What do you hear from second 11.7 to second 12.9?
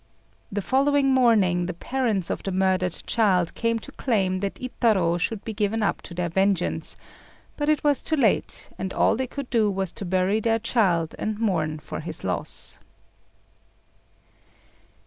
for his loss.